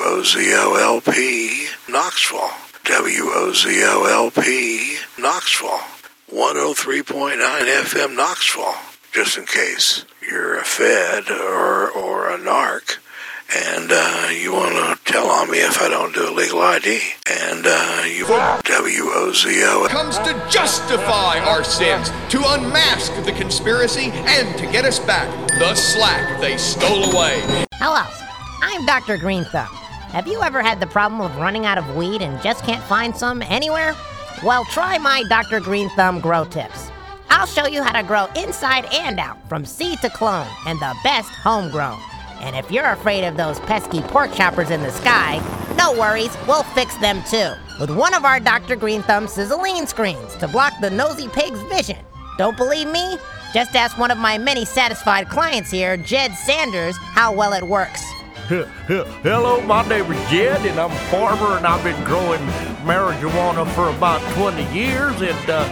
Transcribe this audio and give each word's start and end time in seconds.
WOZOLP, 0.00 1.12
Knoxville. 1.90 2.50
WOZOLP, 2.84 4.38
Knoxville. 5.18 5.80
103.9 6.32 7.36
FM, 7.36 8.16
Knoxville. 8.16 8.74
Just 9.12 9.36
in 9.36 9.44
case 9.44 10.06
you're 10.26 10.58
a 10.58 10.64
Fed 10.64 11.30
or, 11.30 11.90
or 11.90 12.30
a 12.30 12.38
narc 12.38 12.96
and 13.54 13.90
uh, 13.92 14.28
you 14.30 14.52
want 14.52 14.72
to 14.72 15.12
tell 15.12 15.28
on 15.28 15.50
me 15.50 15.58
if 15.58 15.82
I 15.82 15.88
don't 15.88 16.14
do 16.14 16.30
a 16.30 16.32
legal 16.32 16.60
ID. 16.60 17.00
And 17.28 17.66
uh, 17.66 18.04
you 18.06 18.24
WOZO 18.24 19.88
comes 19.88 20.18
to 20.18 20.46
justify 20.48 21.40
our 21.40 21.64
sins, 21.64 22.10
to 22.30 22.42
unmask 22.54 23.12
the 23.24 23.32
conspiracy, 23.32 24.12
and 24.14 24.56
to 24.56 24.66
get 24.66 24.84
us 24.84 24.98
back 25.00 25.28
the 25.58 25.74
slack 25.74 26.40
they 26.40 26.56
stole 26.56 27.12
away. 27.12 27.42
Hello, 27.74 28.06
I'm 28.62 28.86
Dr. 28.86 29.18
Green 29.18 29.44
Thumb. 29.44 29.68
Have 30.12 30.26
you 30.26 30.42
ever 30.42 30.60
had 30.60 30.80
the 30.80 30.88
problem 30.88 31.20
of 31.20 31.36
running 31.36 31.66
out 31.66 31.78
of 31.78 31.94
weed 31.94 32.20
and 32.20 32.42
just 32.42 32.64
can't 32.64 32.82
find 32.82 33.16
some 33.16 33.42
anywhere? 33.42 33.94
Well, 34.42 34.64
try 34.64 34.98
my 34.98 35.22
Dr. 35.28 35.60
Green 35.60 35.88
Thumb 35.90 36.18
grow 36.18 36.44
tips. 36.44 36.90
I'll 37.28 37.46
show 37.46 37.68
you 37.68 37.80
how 37.84 37.92
to 37.92 38.04
grow 38.04 38.26
inside 38.34 38.86
and 38.86 39.20
out, 39.20 39.38
from 39.48 39.64
seed 39.64 40.00
to 40.00 40.10
clone, 40.10 40.48
and 40.66 40.80
the 40.80 40.96
best 41.04 41.28
homegrown. 41.28 42.00
And 42.40 42.56
if 42.56 42.72
you're 42.72 42.90
afraid 42.90 43.24
of 43.24 43.36
those 43.36 43.60
pesky 43.60 44.00
pork 44.00 44.32
choppers 44.32 44.70
in 44.70 44.82
the 44.82 44.90
sky, 44.90 45.38
no 45.78 45.92
worries, 45.92 46.36
we'll 46.48 46.64
fix 46.64 46.96
them 46.96 47.22
too. 47.30 47.52
With 47.78 47.90
one 47.90 48.12
of 48.12 48.24
our 48.24 48.40
Dr. 48.40 48.74
Green 48.74 49.02
Thumb 49.02 49.28
sizzling 49.28 49.86
screens 49.86 50.34
to 50.36 50.48
block 50.48 50.72
the 50.80 50.90
nosy 50.90 51.28
pig's 51.28 51.62
vision. 51.62 52.04
Don't 52.36 52.56
believe 52.56 52.90
me? 52.90 53.16
Just 53.54 53.76
ask 53.76 53.96
one 53.96 54.10
of 54.10 54.18
my 54.18 54.38
many 54.38 54.64
satisfied 54.64 55.28
clients 55.28 55.70
here, 55.70 55.96
Jed 55.96 56.34
Sanders, 56.34 56.96
how 56.96 57.32
well 57.32 57.52
it 57.52 57.62
works. 57.62 58.02
Hello, 58.88 59.60
my 59.60 59.86
name 59.88 60.10
is 60.10 60.28
Jed, 60.28 60.66
and 60.66 60.80
I'm 60.80 60.90
a 60.90 60.94
farmer, 61.08 61.56
and 61.56 61.64
I've 61.64 61.84
been 61.84 62.02
growing 62.02 62.40
marijuana 62.82 63.64
for 63.74 63.90
about 63.90 64.20
20 64.34 64.64
years. 64.76 65.22
And 65.22 65.50
uh, 65.50 65.64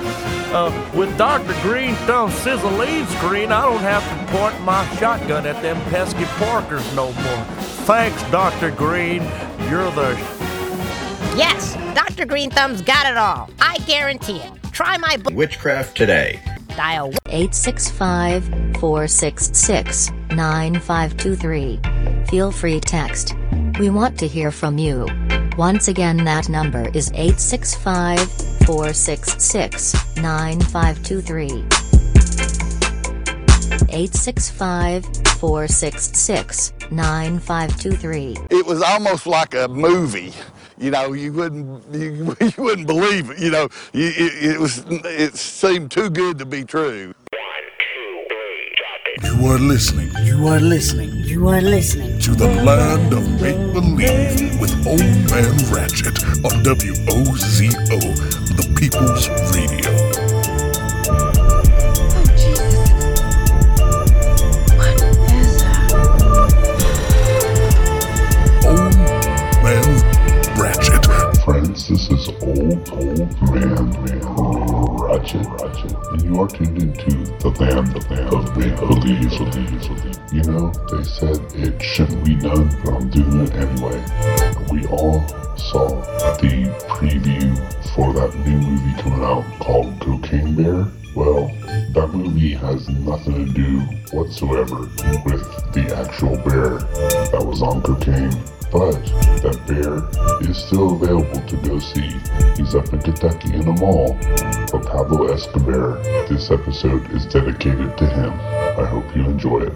uh, 0.55 0.91
with 0.95 1.19
Dr. 1.19 1.61
Green 1.63 1.97
Thumb 2.07 2.31
Sizzling 2.31 3.05
Screen, 3.07 3.51
I 3.51 3.63
don't 3.63 3.81
have 3.81 4.05
to 4.09 4.33
point 4.33 4.61
my 4.61 4.87
shotgun 4.95 5.45
at 5.45 5.61
them 5.61 5.77
pesky 5.91 6.25
parkers 6.39 6.95
no 6.95 7.07
more. 7.07 7.45
Thanks, 7.85 8.23
Dr. 8.31 8.71
Green. 8.71 9.25
You're 9.69 9.91
the. 9.91 10.17
Yes, 11.37 11.75
Dr. 11.97 12.27
Green 12.27 12.49
Thumb's 12.49 12.81
got 12.83 13.11
it 13.11 13.17
all. 13.17 13.51
I 13.61 13.79
guarantee 13.89 14.39
it. 14.39 14.53
Try 14.71 14.99
my 14.99 15.17
book. 15.17 15.35
Witchcraft 15.35 15.97
Today. 15.97 16.41
Dial 16.79 17.13
865 17.27 18.45
466 18.79 20.13
9523. 20.31 21.81
Feel 22.29 22.53
free 22.53 22.79
text. 22.79 23.35
We 23.81 23.91
want 23.91 24.17
to 24.21 24.29
hear 24.29 24.53
from 24.53 24.79
you. 24.79 25.09
Once 25.57 25.89
again, 25.89 26.19
that 26.19 26.49
number 26.49 26.89
is 26.95 27.11
865 27.15 28.21
466 28.65 29.93
9523. 30.19 31.49
865 33.91 35.05
466 35.41 36.73
9523. 36.93 38.37
It 38.51 38.65
was 38.65 38.83
almost 38.83 39.27
like 39.27 39.55
a 39.55 39.67
movie. 39.67 40.33
You 40.81 40.93
know, 40.93 41.13
you 41.13 41.33
wouldn't 41.33 41.93
you, 41.93 42.37
you 42.41 42.63
wouldn't 42.63 42.87
believe 42.87 43.31
it. 43.31 43.39
You 43.39 43.51
know, 43.51 43.69
you, 43.93 44.07
it, 44.07 44.53
it 44.55 44.61
was 44.61 44.85
it 44.89 45.35
seemed 45.35 45.91
too 45.91 46.09
good 46.09 46.39
to 46.39 46.47
be 46.47 46.65
true. 46.65 47.15
One, 47.33 47.45
two, 47.79 48.25
three, 49.21 49.29
You 49.29 49.47
are 49.47 49.59
listening. 49.59 50.11
You 50.25 50.47
are 50.47 50.61
listening. 50.61 51.11
You 51.25 51.49
are 51.49 51.61
listening 51.61 52.21
to 52.21 52.31
the 52.33 52.49
land 52.63 53.13
of 53.13 53.29
make 53.41 53.57
believe 53.75 54.61
with 54.61 54.87
Old 54.87 55.01
Man 55.31 55.57
Ratchet 55.73 56.23
on 56.45 56.63
WOZO, 56.63 57.71
the 58.57 58.75
People's 58.79 59.29
Radio. 59.55 60.08
This 71.89 72.11
is 72.11 72.29
Old 72.43 72.91
Old 72.93 73.43
Man, 73.51 73.89
man 74.05 74.21
Ratchet, 75.01 75.47
Ratchet, 75.47 75.97
and 76.13 76.23
you 76.23 76.39
are 76.39 76.47
tuned 76.47 76.83
into 76.83 77.17
the 77.41 77.49
land, 77.59 77.87
the 77.89 78.05
land 78.13 78.29
of 78.29 78.57
make 78.59 78.77
believe. 78.77 79.33
You 80.31 80.43
know, 80.53 80.71
they 80.93 81.03
said 81.03 81.41
it 81.55 81.81
shouldn't 81.81 82.27
be 82.27 82.35
done, 82.35 82.69
but 82.85 82.93
I'm 82.93 83.09
doing 83.09 83.41
it 83.41 83.55
anyway. 83.55 84.05
We 84.71 84.87
all 84.89 85.27
saw 85.57 85.89
the 86.37 86.69
preview 86.91 87.57
for 87.95 88.13
that 88.13 88.35
new 88.45 88.59
movie 88.59 89.03
coming 89.03 89.25
out 89.25 89.47
called 89.59 89.99
Cocaine 89.99 90.57
Bear. 90.57 90.93
Well, 91.15 91.49
that 91.95 92.11
movie 92.13 92.51
has 92.51 92.87
nothing 92.91 93.47
to 93.47 93.53
do 93.55 93.79
whatsoever 94.13 94.81
with 95.25 95.73
the 95.73 95.95
actual 95.97 96.37
bear 96.37 96.81
that 97.31 97.43
was 97.43 97.63
on 97.63 97.81
cocaine. 97.81 98.58
But 98.71 98.93
that 99.41 99.59
bear 99.67 100.05
is 100.51 100.59
still 100.59 100.95
available 100.95 101.41
to 101.41 101.57
go 101.67 101.79
see. 101.79 102.21
He's 102.57 102.75
up 102.75 102.93
in 102.93 103.01
Kentucky 103.01 103.55
in 103.55 103.67
a 103.67 103.73
mall. 103.73 104.15
For 104.69 104.81
Pablo 104.81 105.29
Escobear, 105.29 106.03
this 106.29 106.51
episode 106.51 107.11
is 107.13 107.25
dedicated 107.25 107.97
to 107.97 108.07
him. 108.07 108.33
I 108.79 108.85
hope 108.85 109.17
you 109.17 109.25
enjoy 109.25 109.61
it. 109.61 109.75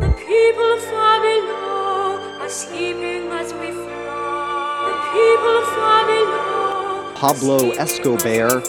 The 0.00 0.12
people 0.18 0.76
far 0.90 1.20
below 1.22 2.38
are 2.42 2.48
sleeping 2.50 3.32
as 3.32 3.54
we 3.54 3.70
flow. 3.72 4.84
The 4.84 4.96
people 5.16 5.62
far 5.72 6.04
below. 6.04 7.12
Pablo 7.14 7.72
Escobear 7.78 8.62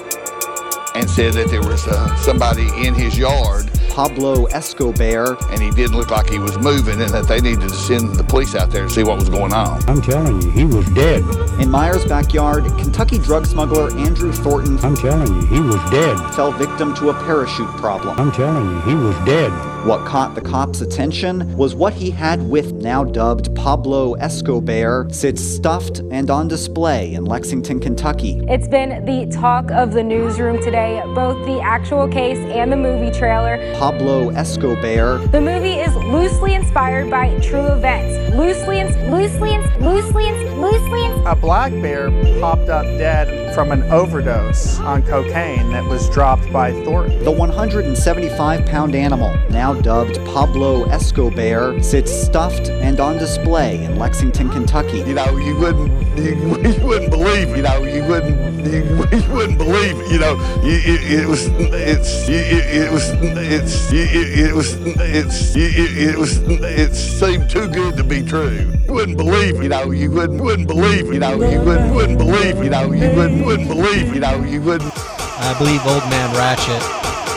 and 0.96 1.10
said 1.10 1.34
that 1.34 1.50
there 1.50 1.62
was 1.62 1.86
uh, 1.88 2.16
somebody 2.16 2.70
in 2.88 2.94
his 2.94 3.18
yard 3.18 3.70
Pablo 3.90 4.46
Escobear. 4.48 5.38
And 5.52 5.62
he 5.62 5.72
didn't 5.72 5.98
look 5.98 6.12
like 6.12 6.30
he 6.30 6.40
was 6.40 6.58
moving 6.58 7.02
and 7.02 7.12
that 7.12 7.28
they 7.28 7.42
needed 7.42 7.62
to 7.62 7.70
send 7.70 8.16
the 8.16 8.24
police 8.24 8.56
out 8.56 8.72
there 8.72 8.84
to 8.84 8.90
see 8.90 9.04
what 9.04 9.18
was 9.18 9.30
going 9.30 9.54
on. 9.54 9.82
I'm 9.90 10.02
telling 10.02 10.42
you, 10.42 10.52
he 10.52 10.66
was 10.66 10.90
dead. 10.92 11.24
In 11.60 11.70
Myers' 11.70 12.06
backyard, 12.06 12.66
Kentucky 12.78 13.18
drug 13.18 13.46
smuggler 13.46 13.96
Andrew 13.98 14.32
Thornton. 14.32 14.78
I'm 14.80 14.96
telling 14.96 15.34
you, 15.34 15.46
he 15.48 15.60
was 15.60 15.78
dead. 15.90 16.18
Fell 16.34 16.52
victim 16.52 16.94
to 16.96 17.10
a 17.10 17.14
parachute 17.14 17.70
problem. 17.78 18.20
I'm 18.20 18.32
telling 18.32 18.70
you, 18.70 18.82
he 18.82 18.96
was 18.96 19.16
dead. 19.26 19.52
What 19.86 20.04
caught 20.04 20.34
the 20.34 20.42
cops' 20.42 20.82
attention 20.82 21.56
was 21.56 21.76
what 21.76 21.94
he 21.94 22.10
had 22.10 22.50
with 22.50 22.74
now 22.74 23.04
dubbed 23.04 23.54
Pablo 23.56 24.16
Escobear 24.16 25.14
sits 25.14 25.44
stuffed 25.44 26.00
and 26.10 26.32
on 26.32 26.48
display 26.48 27.14
in 27.14 27.24
Lexington, 27.26 27.80
Kentucky. 27.80 28.42
It's 28.48 28.68
been 28.68 29.06
the 29.06 29.28
talk 29.32 29.70
of 29.70 29.94
the 29.94 30.02
newsroom 30.02 30.60
today, 30.60 31.04
both 31.14 31.46
the 31.46 31.62
actual 31.62 32.08
case 32.08 32.40
and 32.40 32.72
the 32.72 32.78
movie 32.78 33.16
trailer. 33.16 33.58
Pablo 33.80 34.32
Escobear. 34.32 35.30
The 35.32 35.42
movie 35.42 35.74
is 35.74 35.94
loosely 35.96 36.54
inspired 36.54 37.10
by 37.10 37.38
true 37.40 37.68
events. 37.68 38.34
Loosely, 38.34 38.80
ins- 38.80 38.96
loosely, 39.12 39.54
ins- 39.54 39.70
loosely, 39.82 40.28
ins- 40.30 40.54
loosely. 40.58 41.06
Ins- 41.06 41.22
a 41.26 41.36
black 41.36 41.72
bear 41.82 42.10
popped 42.40 42.70
up 42.70 42.86
dead 42.98 43.54
from 43.54 43.72
an 43.72 43.84
overdose 43.92 44.80
on 44.80 45.04
cocaine 45.04 45.72
that 45.72 45.84
was 45.84 46.10
dropped 46.10 46.52
by 46.54 46.72
Thornton. 46.84 47.24
The 47.24 47.32
175 47.32 48.66
pound 48.66 48.96
animal, 48.96 49.36
now 49.50 49.74
dubbed 49.74 50.16
Pablo 50.26 50.86
Escobear, 50.86 51.84
sits 51.84 52.12
stuffed 52.14 52.70
and 52.70 53.00
on 53.00 53.18
display 53.18 53.84
in 53.84 53.98
Lexington, 53.98 54.50
Kentucky. 54.50 55.00
You 55.00 55.16
know, 55.16 55.38
you 55.38 55.56
wouldn't, 55.58 56.18
you, 56.18 56.36
you 56.72 56.86
wouldn't 56.86 57.12
believe, 57.12 57.50
you 57.56 57.64
know, 57.64 57.82
you 57.84 58.04
wouldn't, 58.06 58.55
you, 58.66 58.84
you 59.18 59.34
wouldn't 59.34 59.58
believe, 59.58 60.00
it. 60.00 60.12
you 60.12 60.20
know, 60.20 60.38
it, 60.64 61.22
it 61.22 61.28
was, 61.28 61.48
it's, 61.48 62.28
it, 62.28 62.84
it 62.84 62.92
was, 62.92 63.10
it's, 63.12 63.92
it, 63.92 64.50
it 64.50 64.54
was, 64.56 64.74
it's, 64.86 65.56
it, 65.56 65.98
it 65.98 66.18
was, 66.18 66.38
it 66.40 66.96
seemed 66.96 67.50
too 67.50 67.68
good 67.68 67.98
to 67.98 68.04
be 68.04 68.24
true. 68.24 68.72
You 68.88 68.94
wouldn't 68.94 69.18
believe, 69.18 69.56
it. 69.56 69.64
you 69.64 69.70
know, 69.70 69.92
you 69.92 70.12
wouldn't, 70.12 70.42
wouldn't 70.42 70.68
believe, 70.68 71.14
you 71.14 71.20
know, 71.20 71.36
you 71.36 71.62
wouldn't, 71.62 71.94
wouldn't 71.94 72.18
believe, 72.18 72.64
you 72.64 72.70
know, 72.70 72.92
you 72.92 73.10
wouldn't, 73.16 73.46
wouldn't 73.46 73.70
believe, 73.70 74.14
you 74.14 74.20
know, 74.20 74.44
you 74.44 74.62
wouldn't. 74.62 74.92
I 74.96 75.54
believe 75.58 75.86
Old 75.86 76.04
Man 76.10 76.34
Ratchet. 76.36 76.82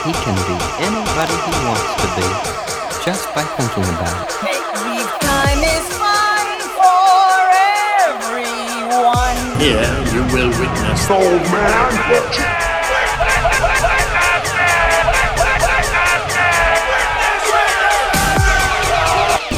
He 0.05 0.13
can 0.13 0.35
be 0.47 0.55
anybody 0.79 1.35
he 1.35 1.51
wants 1.67 1.83
to 2.01 2.07
be, 2.15 3.03
just 3.05 3.27
by 3.35 3.43
thinking 3.43 3.83
about 3.83 4.31
it. 4.31 4.88
Here 9.59 9.83
you 10.15 10.23
will 10.31 10.47
witness 10.55 11.11
old 11.11 11.43
man 11.51 11.91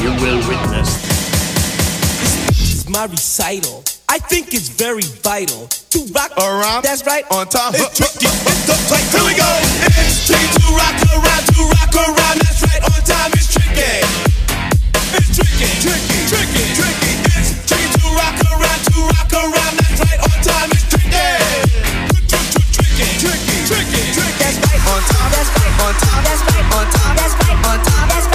You 0.02 0.10
will 0.18 0.42
witness. 0.48 0.90
This 2.48 2.74
is 2.74 2.88
my 2.88 3.04
recital. 3.04 3.84
I 4.08 4.18
think 4.18 4.54
it's 4.54 4.70
very 4.70 5.02
vital 5.22 5.68
to 5.68 5.98
rock 6.12 6.32
around. 6.36 6.82
That's 6.82 7.06
right, 7.06 7.24
on 7.30 7.46
time. 7.46 7.70
It's 7.76 7.96
tricky, 7.96 8.26
it's 8.26 8.66
the 8.66 8.74
play. 8.90 8.98
Here 9.06 9.22
we 9.22 9.38
go. 9.38 9.46
It's 10.02 10.26
tricky 10.26 10.50
to 10.50 10.66
rock 10.74 10.98
around, 11.14 11.46
to 11.46 11.62
rock 11.78 11.94
around. 11.94 12.42
That's 12.42 12.58
right, 12.66 12.82
on 12.82 13.02
time. 13.06 13.30
It's 13.38 13.54
tricky. 13.54 14.02
It's 15.14 15.30
tricky, 15.30 15.70
tricky, 15.78 16.18
tricky, 16.26 16.64
tricky. 16.74 17.12
It's 17.38 17.54
tricky 17.70 17.86
to 17.86 18.06
rock 18.18 18.34
around, 18.50 18.82
to 18.90 18.98
rock 19.14 19.32
around. 19.32 19.81
on 25.02 25.14
top, 25.14 25.32
that's 25.32 25.50
right 25.50 25.74
on 25.82 25.94
top, 25.94 26.24
that's 26.24 26.42
right 26.42 26.66
on 26.76 26.86
top, 26.90 27.16
that's 27.16 27.34
right 27.34 27.66
on 27.66 27.78
top, 27.82 28.08
that's 28.08 28.31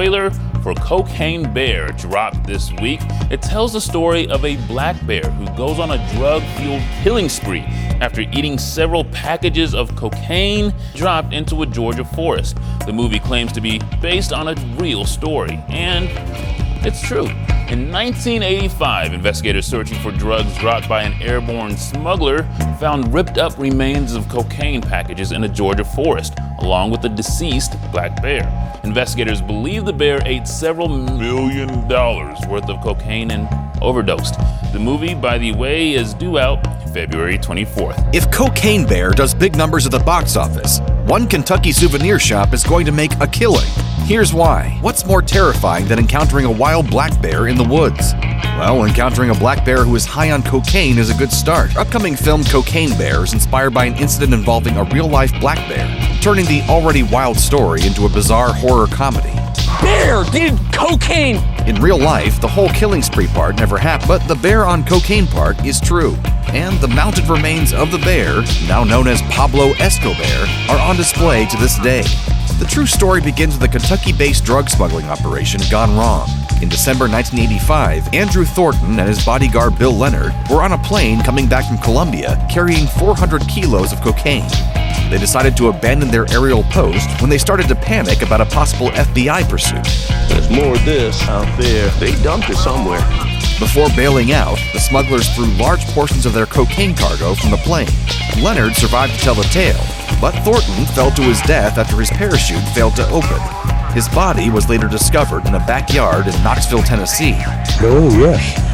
trailer 0.00 0.30
for 0.62 0.72
Cocaine 0.76 1.52
Bear 1.52 1.88
dropped 1.88 2.46
this 2.46 2.72
week. 2.80 3.00
It 3.30 3.42
tells 3.42 3.74
the 3.74 3.82
story 3.82 4.26
of 4.28 4.46
a 4.46 4.56
black 4.66 4.96
bear 5.06 5.20
who 5.20 5.44
goes 5.58 5.78
on 5.78 5.90
a 5.90 5.98
drug 6.14 6.42
fueled 6.56 6.80
killing 7.02 7.28
spree 7.28 7.64
after 8.00 8.22
eating 8.22 8.56
several 8.56 9.04
packages 9.04 9.74
of 9.74 9.94
cocaine 9.96 10.72
dropped 10.94 11.34
into 11.34 11.60
a 11.60 11.66
Georgia 11.66 12.02
forest. 12.02 12.56
The 12.86 12.94
movie 12.94 13.18
claims 13.18 13.52
to 13.52 13.60
be 13.60 13.78
based 14.00 14.32
on 14.32 14.48
a 14.48 14.54
real 14.78 15.04
story, 15.04 15.62
and 15.68 16.08
it's 16.82 17.06
true. 17.06 17.26
In 17.68 17.92
1985, 17.92 19.12
investigators 19.12 19.66
searching 19.66 19.98
for 19.98 20.12
drugs 20.12 20.56
dropped 20.56 20.88
by 20.88 21.02
an 21.02 21.12
airborne 21.20 21.76
smuggler 21.76 22.44
found 22.80 23.12
ripped 23.12 23.36
up 23.36 23.58
remains 23.58 24.14
of 24.14 24.26
cocaine 24.30 24.80
packages 24.80 25.32
in 25.32 25.44
a 25.44 25.48
Georgia 25.48 25.84
forest, 25.84 26.32
along 26.60 26.90
with 26.90 27.02
the 27.02 27.10
deceased 27.10 27.76
black 27.92 28.22
bear. 28.22 28.59
Investigators 28.82 29.42
believe 29.42 29.84
the 29.84 29.92
bear 29.92 30.20
ate 30.24 30.48
several 30.48 30.88
million 30.88 31.86
dollars 31.86 32.38
worth 32.48 32.68
of 32.68 32.80
cocaine 32.82 33.30
and 33.30 33.48
overdosed. 33.82 34.34
The 34.72 34.78
movie, 34.78 35.14
by 35.14 35.38
the 35.38 35.52
way, 35.52 35.92
is 35.92 36.14
due 36.14 36.38
out 36.38 36.64
February 36.92 37.38
24th. 37.38 38.14
If 38.14 38.30
Cocaine 38.30 38.86
Bear 38.86 39.10
does 39.10 39.34
big 39.34 39.54
numbers 39.54 39.86
at 39.86 39.92
the 39.92 40.00
box 40.00 40.36
office, 40.36 40.80
one 41.04 41.28
Kentucky 41.28 41.72
souvenir 41.72 42.18
shop 42.18 42.52
is 42.52 42.64
going 42.64 42.86
to 42.86 42.92
make 42.92 43.12
a 43.20 43.26
killing. 43.26 43.68
Here's 44.04 44.32
why. 44.32 44.76
What's 44.80 45.06
more 45.06 45.22
terrifying 45.22 45.86
than 45.86 45.98
encountering 45.98 46.44
a 46.44 46.50
wild 46.50 46.90
black 46.90 47.20
bear 47.22 47.46
in 47.46 47.56
the 47.56 47.64
woods? 47.64 48.12
Well, 48.58 48.84
encountering 48.84 49.30
a 49.30 49.34
black 49.34 49.64
bear 49.64 49.84
who 49.84 49.94
is 49.94 50.04
high 50.04 50.32
on 50.32 50.42
cocaine 50.42 50.98
is 50.98 51.10
a 51.10 51.14
good 51.14 51.30
start. 51.30 51.76
Upcoming 51.76 52.16
film 52.16 52.42
Cocaine 52.44 52.90
Bear 52.98 53.22
is 53.24 53.32
inspired 53.32 53.72
by 53.72 53.84
an 53.84 53.94
incident 53.96 54.34
involving 54.34 54.76
a 54.76 54.84
real 54.84 55.08
life 55.08 55.32
black 55.40 55.56
bear, 55.68 55.86
turning 56.20 56.44
the 56.46 56.62
already 56.68 57.02
wild 57.02 57.38
story 57.38 57.80
into 57.86 58.04
a 58.04 58.08
bizarre 58.08 58.52
horror 58.52 58.86
comedy. 58.86 59.32
Bear 59.80 60.22
did 60.24 60.58
cocaine! 60.72 61.36
In 61.66 61.76
real 61.76 61.98
life, 61.98 62.40
the 62.40 62.48
whole 62.48 62.68
killing 62.70 63.00
spree 63.00 63.26
part 63.28 63.56
never 63.56 63.78
happened, 63.78 64.08
but 64.08 64.28
the 64.28 64.34
bear 64.34 64.66
on 64.66 64.84
cocaine 64.84 65.26
part 65.26 65.64
is 65.64 65.80
true. 65.80 66.14
And 66.48 66.78
the 66.80 66.88
mounted 66.88 67.28
remains 67.28 67.72
of 67.72 67.90
the 67.90 67.98
bear, 67.98 68.42
now 68.68 68.84
known 68.84 69.08
as 69.08 69.22
Pablo 69.22 69.72
Escobear, 69.74 70.68
are 70.68 70.78
on 70.78 70.96
display 70.96 71.46
to 71.46 71.56
this 71.56 71.78
day. 71.78 72.02
The 72.58 72.66
true 72.68 72.86
story 72.86 73.22
begins 73.22 73.54
with 73.54 73.62
a 73.62 73.68
Kentucky 73.68 74.12
based 74.12 74.44
drug 74.44 74.68
smuggling 74.68 75.06
operation 75.06 75.62
gone 75.70 75.96
wrong. 75.96 76.28
In 76.60 76.68
December 76.68 77.08
1985, 77.08 78.12
Andrew 78.12 78.44
Thornton 78.44 78.98
and 78.98 79.08
his 79.08 79.24
bodyguard 79.24 79.78
Bill 79.78 79.94
Leonard 79.94 80.34
were 80.50 80.62
on 80.62 80.72
a 80.72 80.78
plane 80.78 81.22
coming 81.22 81.48
back 81.48 81.66
from 81.66 81.78
Colombia 81.78 82.36
carrying 82.50 82.86
400 82.86 83.48
kilos 83.48 83.94
of 83.94 84.02
cocaine. 84.02 84.50
They 85.10 85.18
decided 85.18 85.56
to 85.56 85.68
abandon 85.68 86.08
their 86.10 86.30
aerial 86.30 86.62
post 86.64 87.20
when 87.20 87.28
they 87.28 87.38
started 87.38 87.66
to 87.68 87.74
panic 87.74 88.22
about 88.22 88.40
a 88.40 88.46
possible 88.46 88.90
FBI 88.90 89.48
pursuit. 89.50 89.84
There's 90.28 90.48
more 90.48 90.76
of 90.76 90.84
this 90.84 91.20
out 91.28 91.60
there. 91.60 91.90
They 91.98 92.12
dumped 92.22 92.48
it 92.48 92.56
somewhere. 92.56 93.00
Before 93.58 93.88
bailing 93.96 94.32
out, 94.32 94.58
the 94.72 94.78
smugglers 94.78 95.28
threw 95.34 95.46
large 95.56 95.84
portions 95.88 96.26
of 96.26 96.32
their 96.32 96.46
cocaine 96.46 96.94
cargo 96.94 97.34
from 97.34 97.50
the 97.50 97.56
plane. 97.58 97.90
Leonard 98.40 98.74
survived 98.76 99.14
to 99.14 99.18
tell 99.18 99.34
the 99.34 99.42
tale, 99.50 99.84
but 100.20 100.30
Thornton 100.44 100.86
fell 100.94 101.10
to 101.10 101.22
his 101.22 101.40
death 101.42 101.76
after 101.76 101.96
his 101.96 102.10
parachute 102.10 102.62
failed 102.68 102.94
to 102.96 103.08
open. 103.10 103.40
His 103.92 104.08
body 104.08 104.48
was 104.48 104.68
later 104.68 104.86
discovered 104.86 105.44
in 105.46 105.54
a 105.56 105.66
backyard 105.66 106.28
in 106.28 106.42
Knoxville, 106.44 106.84
Tennessee. 106.84 107.34
Oh, 107.82 108.08
yes. 108.16 108.69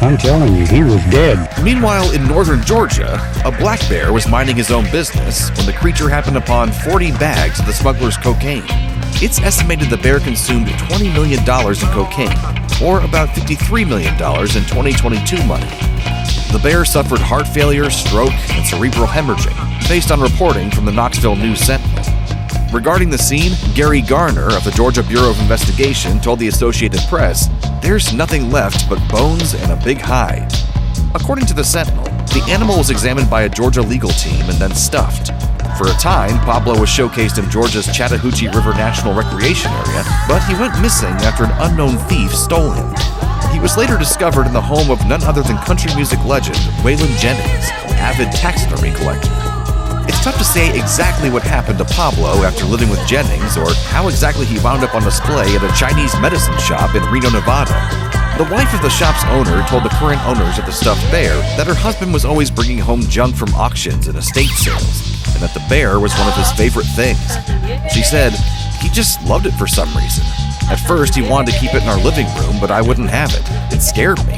I'm 0.00 0.16
telling 0.16 0.54
you, 0.54 0.64
he 0.64 0.84
was 0.84 1.04
dead. 1.10 1.48
Meanwhile, 1.64 2.12
in 2.12 2.24
northern 2.28 2.62
Georgia, 2.62 3.18
a 3.44 3.50
black 3.50 3.80
bear 3.88 4.12
was 4.12 4.28
minding 4.28 4.54
his 4.54 4.70
own 4.70 4.84
business 4.92 5.50
when 5.56 5.66
the 5.66 5.72
creature 5.72 6.08
happened 6.08 6.36
upon 6.36 6.70
40 6.70 7.10
bags 7.12 7.58
of 7.58 7.66
the 7.66 7.72
smuggler's 7.72 8.16
cocaine. 8.16 8.62
It's 9.20 9.40
estimated 9.40 9.90
the 9.90 9.96
bear 9.96 10.20
consumed 10.20 10.68
$20 10.68 11.12
million 11.12 11.40
in 11.40 11.92
cocaine, 11.92 12.38
or 12.80 13.00
about 13.00 13.30
$53 13.30 13.88
million 13.88 14.12
in 14.12 14.64
2022 14.70 15.44
money. 15.44 15.66
The 16.52 16.60
bear 16.62 16.84
suffered 16.84 17.18
heart 17.18 17.48
failure, 17.48 17.90
stroke, 17.90 18.32
and 18.50 18.64
cerebral 18.64 19.06
hemorrhaging, 19.06 19.88
based 19.88 20.12
on 20.12 20.20
reporting 20.20 20.70
from 20.70 20.84
the 20.84 20.92
Knoxville 20.92 21.34
News 21.34 21.58
Sentinel. 21.58 22.17
Regarding 22.72 23.08
the 23.08 23.16
scene, 23.16 23.52
Gary 23.74 24.02
Garner 24.02 24.54
of 24.54 24.62
the 24.62 24.70
Georgia 24.72 25.02
Bureau 25.02 25.30
of 25.30 25.40
Investigation 25.40 26.20
told 26.20 26.38
the 26.38 26.48
Associated 26.48 27.00
Press, 27.08 27.48
There's 27.80 28.12
nothing 28.12 28.50
left 28.50 28.90
but 28.90 28.98
bones 29.08 29.54
and 29.54 29.72
a 29.72 29.82
big 29.82 29.98
hide. 29.98 30.52
According 31.14 31.46
to 31.46 31.54
the 31.54 31.64
Sentinel, 31.64 32.04
the 32.04 32.44
animal 32.50 32.76
was 32.76 32.90
examined 32.90 33.30
by 33.30 33.42
a 33.42 33.48
Georgia 33.48 33.80
legal 33.80 34.10
team 34.10 34.42
and 34.50 34.58
then 34.58 34.74
stuffed. 34.74 35.28
For 35.78 35.88
a 35.88 35.94
time, 35.94 36.38
Pablo 36.44 36.78
was 36.78 36.90
showcased 36.90 37.42
in 37.42 37.50
Georgia's 37.50 37.86
Chattahoochee 37.86 38.48
River 38.48 38.74
National 38.74 39.14
Recreation 39.14 39.70
Area, 39.70 40.04
but 40.28 40.44
he 40.44 40.52
went 40.52 40.78
missing 40.82 41.14
after 41.24 41.44
an 41.44 41.52
unknown 41.60 41.96
thief 42.06 42.34
stole 42.34 42.70
him. 42.70 42.92
He 43.50 43.60
was 43.60 43.78
later 43.78 43.96
discovered 43.96 44.46
in 44.46 44.52
the 44.52 44.60
home 44.60 44.90
of 44.90 45.06
none 45.06 45.22
other 45.24 45.42
than 45.42 45.56
country 45.58 45.94
music 45.94 46.22
legend 46.26 46.58
Waylon 46.84 47.16
Jennings, 47.18 47.70
avid 47.96 48.30
taxidermy 48.32 48.92
collector. 48.92 49.47
Tough 50.28 50.36
to 50.36 50.44
say 50.44 50.78
exactly 50.78 51.30
what 51.30 51.42
happened 51.42 51.78
to 51.78 51.86
Pablo 51.86 52.44
after 52.44 52.66
living 52.66 52.90
with 52.90 53.00
Jennings 53.06 53.56
or 53.56 53.72
how 53.88 54.08
exactly 54.08 54.44
he 54.44 54.58
wound 54.58 54.84
up 54.84 54.94
on 54.94 55.02
display 55.02 55.56
at 55.56 55.64
a 55.64 55.74
Chinese 55.74 56.12
medicine 56.20 56.58
shop 56.58 56.94
in 56.94 57.02
Reno, 57.04 57.30
Nevada. 57.30 57.72
The 58.36 58.44
wife 58.52 58.74
of 58.74 58.82
the 58.82 58.90
shop's 58.90 59.24
owner 59.32 59.66
told 59.68 59.84
the 59.84 59.96
current 59.96 60.20
owners 60.26 60.58
of 60.58 60.66
the 60.66 60.70
stuffed 60.70 61.00
bear 61.10 61.34
that 61.56 61.66
her 61.66 61.72
husband 61.72 62.12
was 62.12 62.26
always 62.26 62.50
bringing 62.50 62.76
home 62.76 63.00
junk 63.08 63.36
from 63.36 63.54
auctions 63.54 64.06
and 64.06 64.18
estate 64.18 64.50
sales, 64.50 65.00
and 65.32 65.40
that 65.40 65.54
the 65.54 65.64
bear 65.66 65.98
was 65.98 66.12
one 66.18 66.28
of 66.28 66.34
his 66.34 66.52
favorite 66.52 66.84
things. 66.92 67.24
She 67.90 68.02
said, 68.02 68.34
he 68.82 68.90
just 68.90 69.24
loved 69.24 69.46
it 69.46 69.52
for 69.52 69.66
some 69.66 69.88
reason. 69.96 70.24
At 70.68 70.76
first, 70.76 71.14
he 71.14 71.22
wanted 71.26 71.52
to 71.52 71.58
keep 71.58 71.72
it 71.72 71.82
in 71.84 71.88
our 71.88 72.04
living 72.04 72.26
room, 72.36 72.60
but 72.60 72.70
I 72.70 72.82
wouldn't 72.82 73.08
have 73.08 73.32
it. 73.32 73.44
It 73.74 73.80
scared 73.80 74.18
me. 74.26 74.34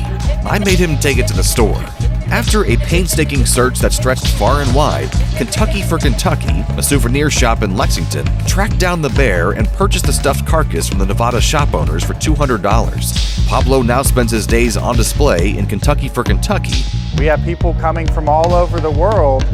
I 0.47 0.61
made 0.61 0.79
him 0.79 0.99
take 0.99 1.19
it 1.19 1.27
to 1.27 1.35
the 1.35 1.43
store. 1.43 1.85
After 2.31 2.65
a 2.65 2.77
painstaking 2.77 3.45
search 3.45 3.81
that 3.81 3.93
stretched 3.93 4.29
far 4.37 4.63
and 4.63 4.73
wide, 4.73 5.11
Kentucky 5.37 5.83
for 5.83 5.99
Kentucky, 5.99 6.65
a 6.79 6.83
souvenir 6.83 7.29
shop 7.29 7.63
in 7.63 7.77
Lexington, 7.77 8.25
tracked 8.47 8.79
down 8.79 9.03
the 9.03 9.09
bear 9.11 9.51
and 9.51 9.67
purchased 9.71 10.07
the 10.07 10.13
stuffed 10.13 10.47
carcass 10.47 10.89
from 10.89 11.01
the 11.01 11.07
Nevada 11.07 11.41
shop 11.41 11.75
owners 11.75 12.05
for 12.05 12.15
$200. 12.15 13.49
Pablo 13.49 13.83
now 13.83 14.03
spends 14.03 14.31
his 14.31 14.47
days 14.47 14.77
on 14.77 14.97
display 14.97 15.59
in 15.59 15.67
Kentucky 15.67 16.09
for 16.09 16.23
Kentucky. 16.23 16.85
We 17.19 17.27
have 17.27 17.43
people 17.43 17.75
coming 17.75 18.07
from 18.07 18.29
all 18.29 18.55
over 18.55 18.79
the 18.79 18.93
world 18.93 19.45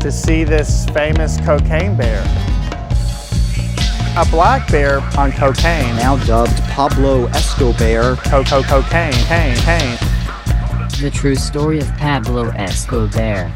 to 0.00 0.10
see 0.10 0.42
this 0.42 0.84
famous 0.86 1.38
cocaine 1.42 1.96
bear. 1.96 2.22
A 4.16 4.26
black 4.32 4.68
bear 4.72 4.98
on 5.16 5.30
cocaine. 5.30 5.94
Now 5.94 6.16
dubbed 6.24 6.60
Pablo 6.64 7.28
Escobear. 7.28 8.16
Coco 8.24 8.62
cocaine, 8.64 9.12
cane, 9.12 9.56
cane. 9.58 10.15
The 11.00 11.10
true 11.10 11.34
story 11.34 11.78
of 11.78 11.88
Pablo 11.98 12.50
Escobear. 12.52 13.52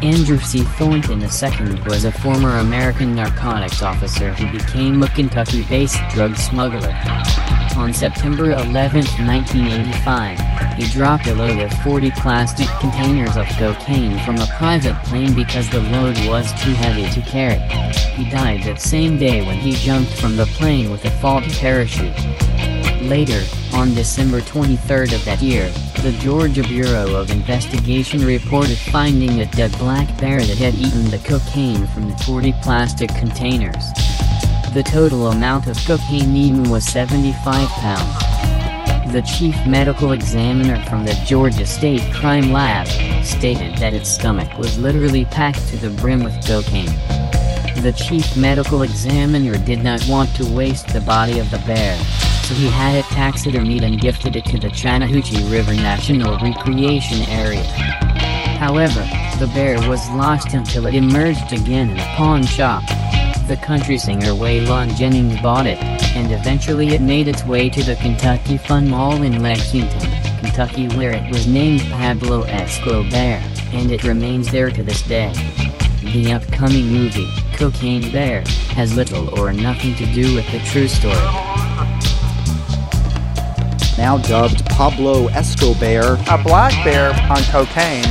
Andrew 0.00 0.38
C. 0.38 0.62
Thornton 0.62 1.20
II 1.20 1.82
was 1.88 2.04
a 2.04 2.12
former 2.12 2.58
American 2.58 3.16
narcotics 3.16 3.82
officer 3.82 4.32
who 4.32 4.56
became 4.56 5.02
a 5.02 5.08
Kentucky 5.08 5.64
based 5.64 5.98
drug 6.10 6.36
smuggler. 6.36 6.96
On 7.76 7.92
September 7.92 8.52
11, 8.52 9.04
1985, 9.26 10.76
he 10.78 10.86
dropped 10.92 11.26
a 11.26 11.34
load 11.34 11.58
of 11.58 11.72
40 11.82 12.12
plastic 12.12 12.68
containers 12.78 13.36
of 13.36 13.48
cocaine 13.58 14.16
from 14.20 14.36
a 14.38 14.46
private 14.56 14.94
plane 15.02 15.34
because 15.34 15.68
the 15.68 15.80
load 15.80 16.16
was 16.28 16.52
too 16.62 16.74
heavy 16.74 17.10
to 17.10 17.28
carry. 17.28 17.58
He 18.14 18.30
died 18.30 18.62
that 18.62 18.80
same 18.80 19.18
day 19.18 19.44
when 19.44 19.58
he 19.58 19.72
jumped 19.72 20.12
from 20.12 20.36
the 20.36 20.46
plane 20.46 20.92
with 20.92 21.04
a 21.06 21.10
faulty 21.10 21.50
parachute. 21.50 22.16
Later, 23.02 23.42
on 23.74 23.94
December 23.94 24.40
23rd 24.42 25.12
of 25.12 25.24
that 25.24 25.42
year, 25.42 25.72
the 26.02 26.12
Georgia 26.18 26.64
Bureau 26.64 27.14
of 27.14 27.30
Investigation 27.30 28.26
reported 28.26 28.76
finding 28.76 29.40
a 29.40 29.46
dead 29.46 29.70
black 29.78 30.08
bear 30.18 30.40
that 30.40 30.58
had 30.58 30.74
eaten 30.74 31.08
the 31.12 31.18
cocaine 31.18 31.86
from 31.88 32.10
the 32.10 32.16
40 32.24 32.52
plastic 32.60 33.08
containers. 33.10 33.92
The 34.74 34.82
total 34.84 35.28
amount 35.28 35.68
of 35.68 35.76
cocaine 35.86 36.34
eaten 36.34 36.68
was 36.68 36.84
75 36.86 37.68
pounds. 37.68 39.12
The 39.12 39.22
chief 39.22 39.54
medical 39.64 40.10
examiner 40.10 40.84
from 40.86 41.04
the 41.04 41.14
Georgia 41.24 41.66
State 41.66 42.02
Crime 42.12 42.50
Lab 42.50 42.88
stated 43.24 43.78
that 43.78 43.94
its 43.94 44.10
stomach 44.10 44.58
was 44.58 44.76
literally 44.80 45.24
packed 45.26 45.68
to 45.68 45.76
the 45.76 45.90
brim 45.90 46.24
with 46.24 46.34
cocaine. 46.44 46.86
The 47.80 47.94
chief 47.96 48.36
medical 48.36 48.82
examiner 48.82 49.56
did 49.56 49.84
not 49.84 50.04
want 50.08 50.34
to 50.34 50.52
waste 50.52 50.88
the 50.88 51.00
body 51.02 51.38
of 51.38 51.48
the 51.52 51.58
bear, 51.58 51.96
he 52.52 52.68
had 52.68 52.96
it 52.96 53.04
taxidermied 53.06 53.82
and 53.82 54.00
gifted 54.00 54.36
it 54.36 54.44
to 54.44 54.58
the 54.58 54.70
Chattahoochee 54.70 55.48
River 55.50 55.74
National 55.74 56.38
Recreation 56.38 57.22
Area. 57.30 57.62
However, 58.58 59.00
the 59.38 59.50
bear 59.54 59.76
was 59.88 60.08
lost 60.10 60.52
until 60.52 60.86
it 60.86 60.94
emerged 60.94 61.52
again 61.52 61.90
in 61.90 61.98
a 61.98 62.14
pawn 62.16 62.44
shop. 62.44 62.82
The 63.48 63.58
country 63.62 63.98
singer 63.98 64.32
Waylon 64.32 64.94
Jennings 64.96 65.40
bought 65.40 65.66
it, 65.66 65.82
and 66.14 66.30
eventually 66.30 66.88
it 66.88 67.00
made 67.00 67.26
its 67.26 67.44
way 67.44 67.70
to 67.70 67.82
the 67.82 67.96
Kentucky 67.96 68.58
Fun 68.58 68.88
Mall 68.88 69.22
in 69.22 69.42
Lexington, 69.42 70.10
Kentucky 70.40 70.88
where 70.96 71.12
it 71.12 71.28
was 71.32 71.46
named 71.46 71.80
Pablo 71.92 72.42
Escobear, 72.44 73.42
and 73.72 73.90
it 73.90 74.04
remains 74.04 74.50
there 74.50 74.70
to 74.70 74.82
this 74.82 75.02
day. 75.02 75.32
The 76.02 76.32
upcoming 76.32 76.86
movie, 76.86 77.28
Cocaine 77.54 78.12
Bear, 78.12 78.42
has 78.74 78.96
little 78.96 79.38
or 79.38 79.52
nothing 79.52 79.94
to 79.96 80.06
do 80.12 80.34
with 80.34 80.50
the 80.52 80.58
true 80.60 80.88
story. 80.88 81.91
Now 83.98 84.16
dubbed 84.18 84.64
Pablo 84.66 85.28
Escobear. 85.28 86.18
A 86.28 86.42
black 86.42 86.72
bear 86.84 87.10
on 87.30 87.42
cocaine. 87.44 88.04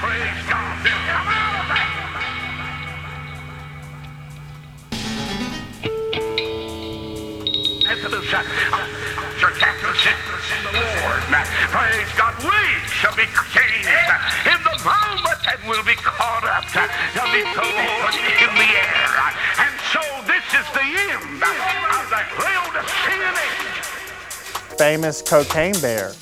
Praise 0.00 0.46
God, 0.48 1.57
we 12.40 12.64
shall 12.86 13.14
be 13.16 13.26
changed 13.52 13.88
in 14.46 14.60
the 14.62 14.76
moment 14.84 15.42
and 15.48 15.68
will 15.68 15.84
be 15.84 15.94
caught 15.96 16.44
up 16.44 16.64
to 16.70 17.22
be 17.32 17.42
thrown 17.54 18.14
in 18.38 18.52
the 18.54 18.70
air. 18.78 19.10
And 19.58 19.74
so 19.92 20.02
this 20.26 20.44
is 20.54 20.66
the 20.72 20.86
end 20.86 21.42
of 21.42 21.56
the 22.10 22.22
Laodicean 22.38 23.34
age. 23.42 24.78
Famous 24.78 25.22
cocaine 25.22 25.78
bear. 25.80 26.12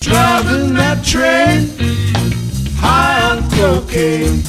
Driving 0.00 0.74
that 0.74 1.04
train, 1.04 1.68
high 2.78 3.20
on 3.30 3.50
cocaine. 3.50 4.42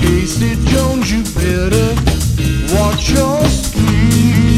Casey 0.00 0.56
Jones, 0.66 1.10
you 1.12 1.22
better 1.34 1.94
watch 2.74 3.10
your 3.10 3.44
speed. 3.46 4.51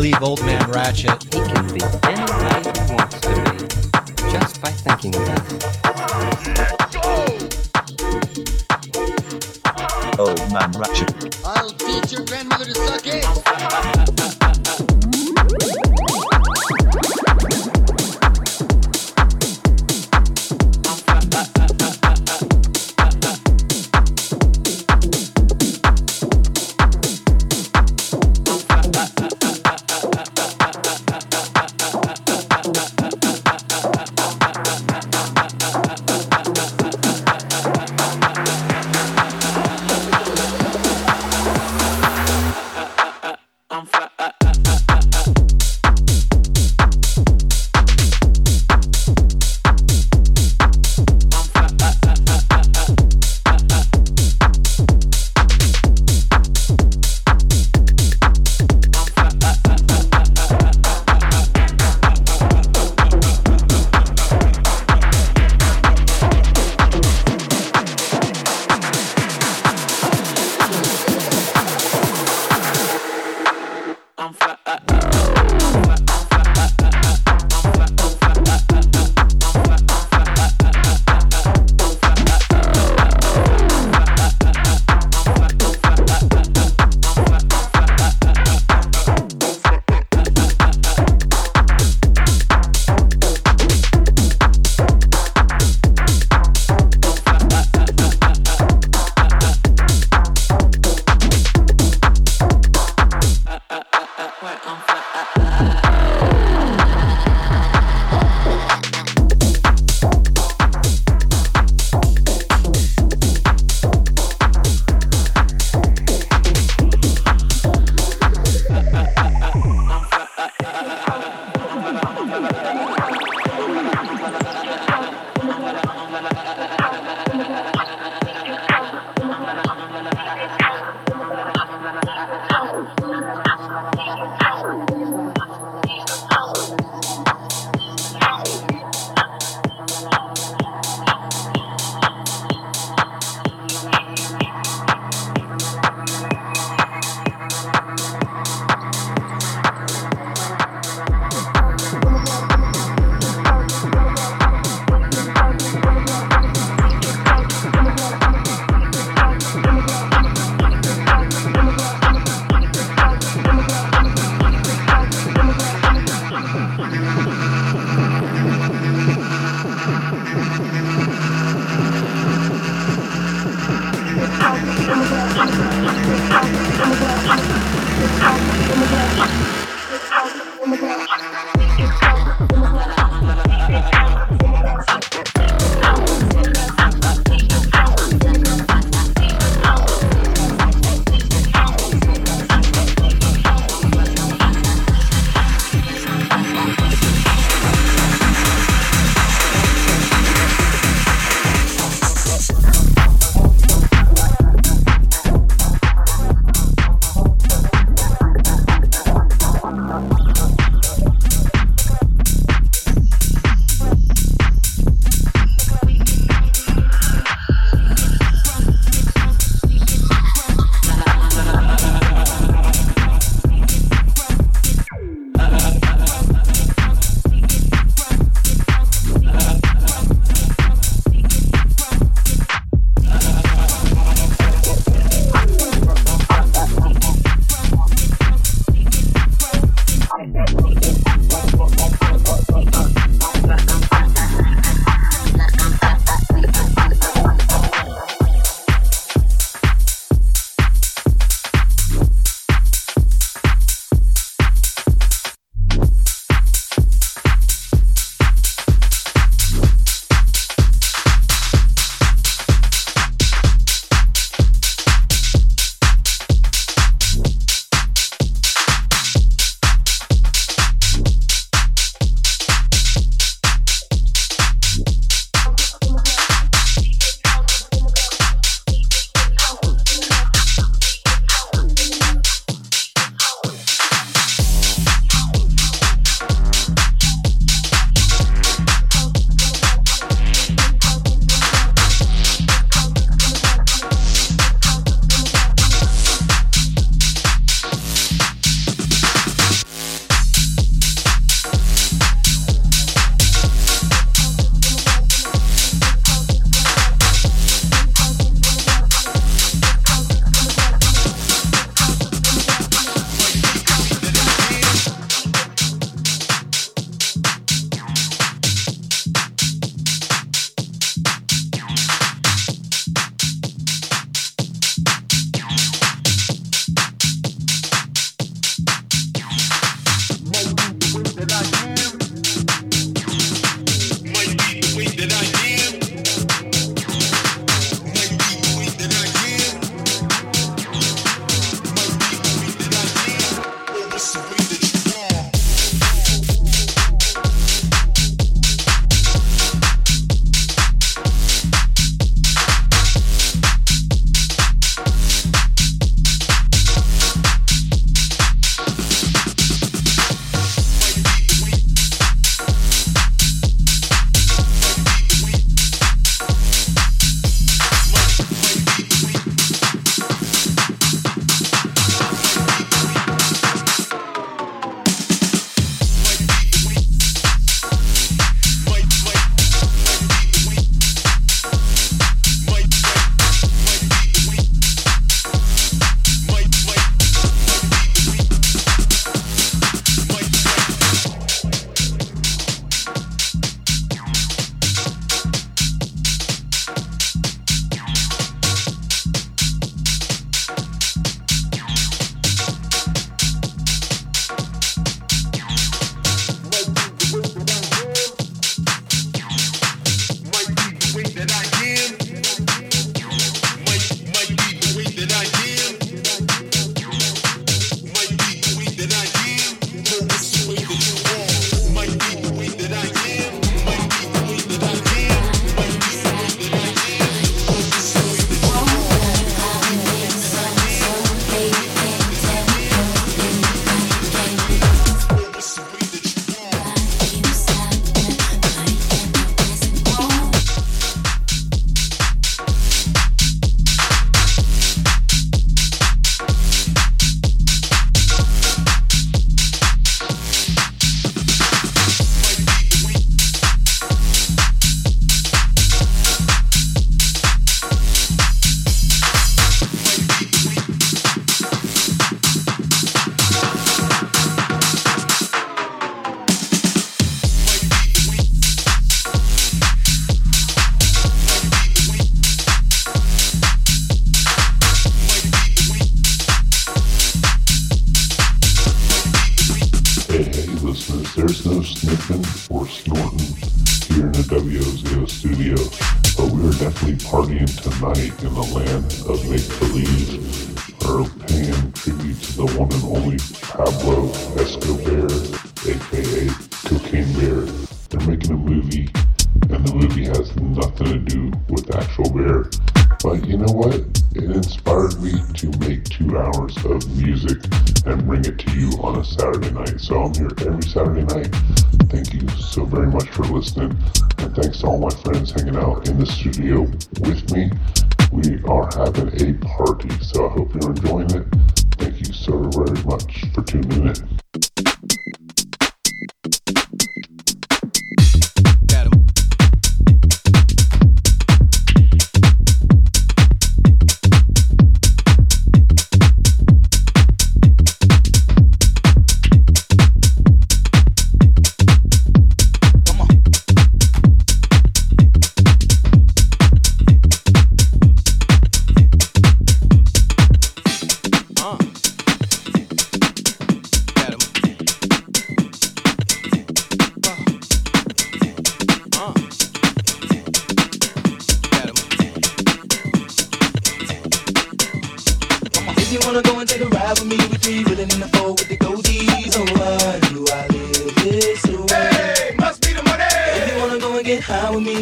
I 0.00 0.02
believe 0.02 0.22
Old 0.22 0.42
Man 0.46 0.70
Ratchet. 0.70 1.22
He 1.24 1.40
can 1.40 1.66
be 1.74 1.82
anybody 2.04 2.70
he 2.72 2.94
wants 2.94 3.20
to 3.20 3.28
be 3.28 3.58
just 4.30 4.62
by 4.62 4.70
thinking 4.70 5.14
about 5.14 5.52
it. 5.52 5.62
Old 10.18 10.50
Man 10.54 10.72
Ratchet. 10.72 11.36
I'll 11.44 11.68
teach 11.72 12.12
your 12.12 12.24
grandmother 12.24 12.64
to 12.64 12.74
suck 12.74 13.06
it. 13.06 13.49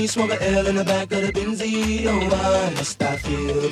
smell 0.09 0.27
the 0.27 0.69
in 0.69 0.77
the 0.77 0.85
back 0.85 1.13
of 1.13 1.21
the 1.21 1.33
Benzie. 1.33 2.07
Oh, 2.07 2.35
I 2.35 2.71
must 2.75 3.03
I 3.03 3.17
feel 3.17 3.69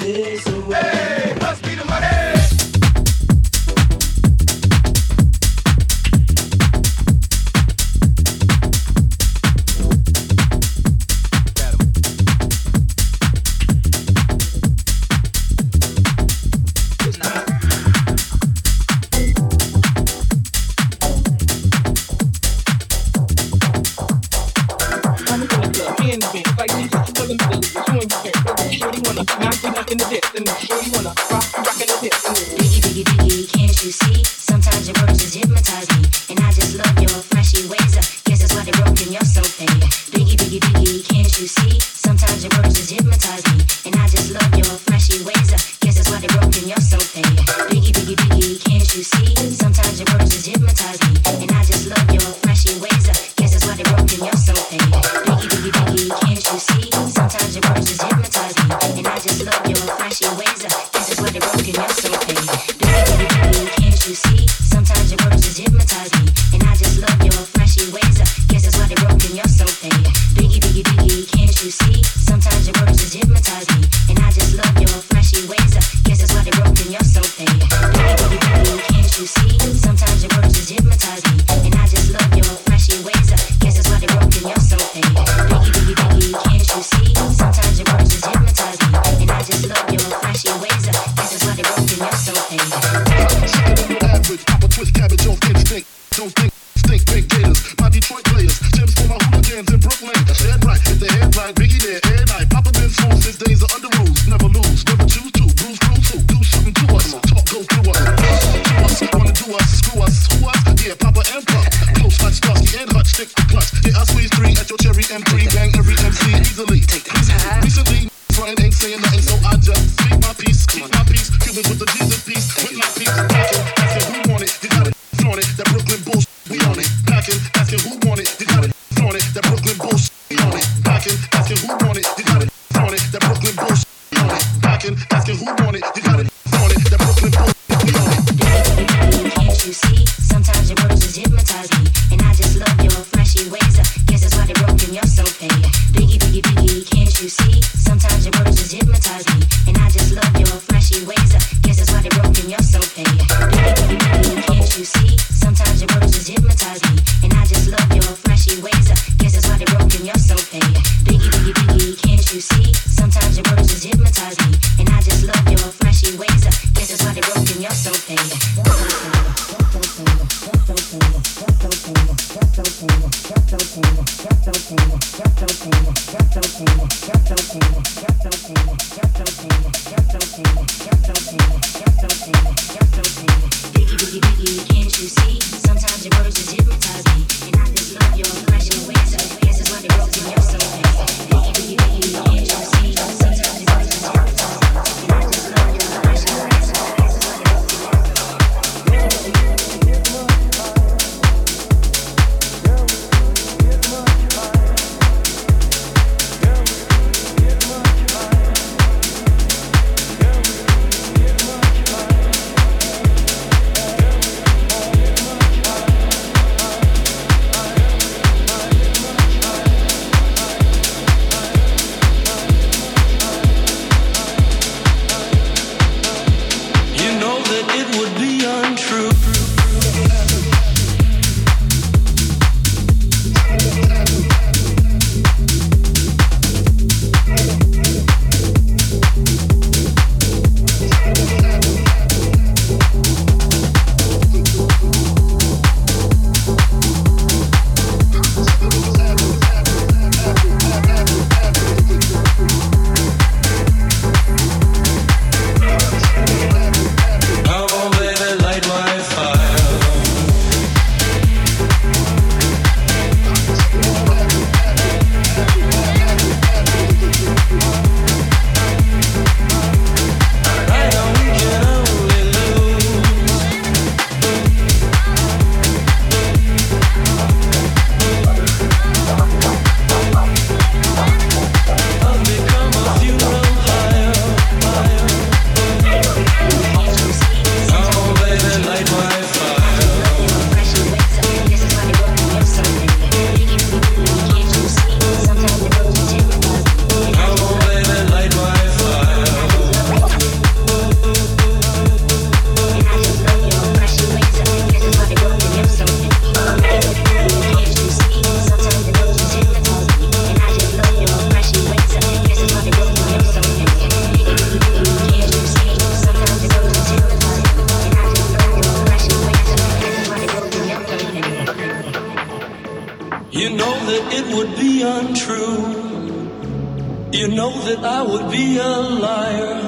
You 327.27 327.35
know 327.35 327.51
that 327.51 327.83
I 327.85 328.03
would 328.03 328.31
be 328.31 328.57
a 328.57 328.79
liar 329.05 329.59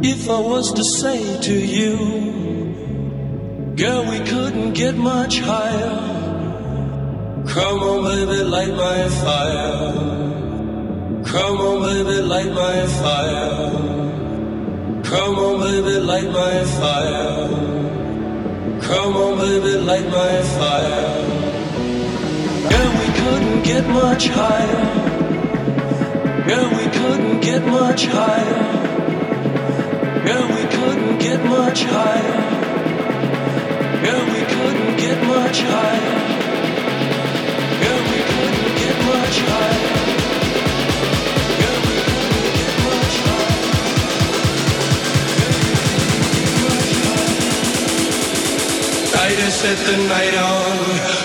if 0.00 0.30
I 0.30 0.38
was 0.38 0.72
to 0.74 0.84
say 0.84 1.40
to 1.40 1.52
you, 1.52 1.96
Girl, 3.74 4.08
we 4.08 4.20
couldn't 4.20 4.74
get 4.74 4.94
much 4.94 5.40
higher. 5.40 5.96
Come 7.48 7.80
on, 7.90 8.04
baby, 8.04 8.44
light 8.44 8.74
my 8.76 9.08
fire. 9.24 9.92
Come 11.24 11.56
on, 11.68 11.82
baby, 11.82 12.22
light 12.22 12.52
my 12.52 12.86
fire. 13.02 13.70
Come 15.02 15.34
on, 15.46 15.60
baby, 15.66 15.98
light 15.98 16.30
my 16.30 16.64
fire. 16.78 17.48
Come 18.82 19.16
on, 19.16 19.38
baby, 19.38 19.78
light 19.78 20.08
my 20.20 20.42
fire. 20.58 21.10
Girl, 22.70 22.92
we 23.00 23.08
couldn't 23.18 23.62
get 23.64 23.84
much 23.88 24.28
higher. 24.28 25.03
Girl, 26.46 26.68
we 26.76 26.84
couldn't 26.90 27.40
get 27.40 27.64
much 27.66 28.04
higher. 28.04 28.64
Girl, 30.26 30.46
we 30.46 30.64
couldn't 30.76 31.18
get 31.18 31.42
much 31.42 31.84
higher. 31.84 32.40
Girl, 34.04 34.24
we 34.26 34.44
couldn't 34.52 34.96
get 34.98 35.18
much 35.24 35.62
higher. 35.62 36.20
Girl, 37.80 38.02
we 38.12 38.20
couldn't 38.30 38.76
get 38.76 38.96
much 39.08 39.36
higher. 39.48 39.88
Girl, 41.60 41.80
we 41.88 41.96
couldn't 42.08 42.52
get 42.60 42.74
much 42.84 43.16
higher. 43.24 43.64
I 49.16 49.28
just 49.40 49.56
set 49.62 49.78
the 49.78 49.96
night 50.08 50.34
on 50.34 51.23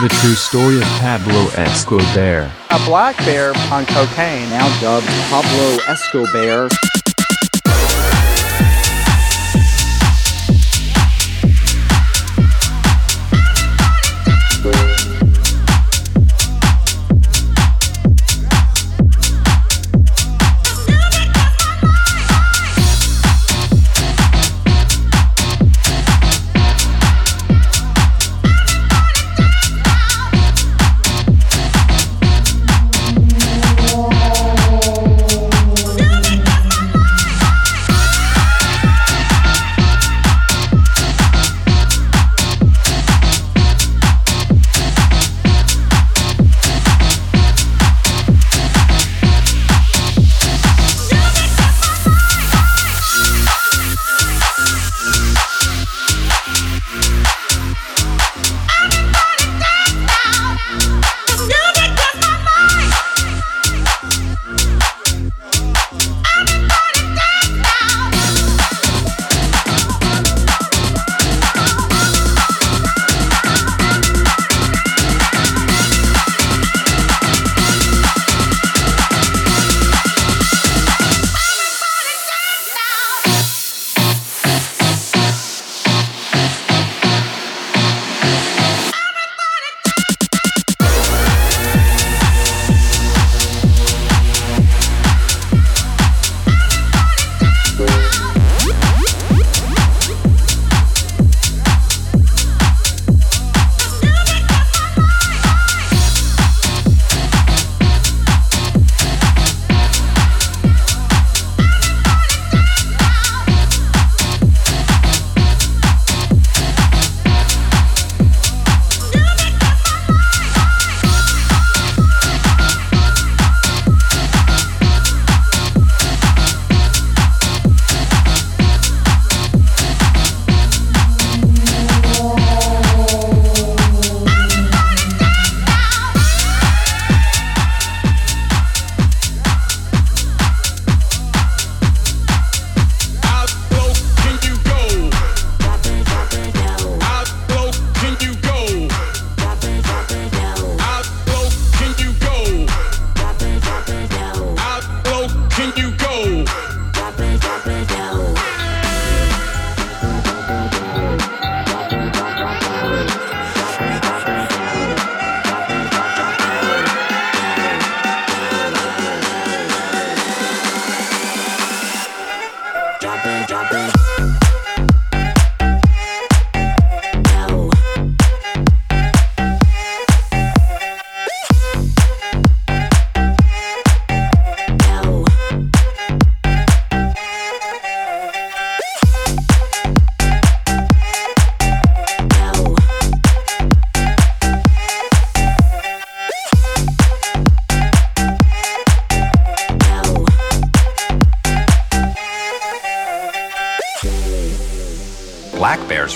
The 0.00 0.08
true 0.08 0.34
story 0.34 0.76
of 0.76 0.84
Pablo 1.00 1.50
Escobear. 1.56 2.52
A 2.70 2.84
black 2.86 3.16
bear 3.24 3.48
on 3.72 3.84
cocaine, 3.84 4.48
now 4.48 4.80
dubbed 4.80 5.08
Pablo 5.28 5.76
Escobear. 5.88 6.68